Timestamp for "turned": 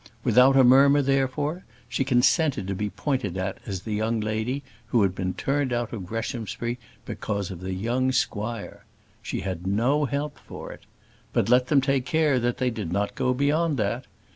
5.35-5.71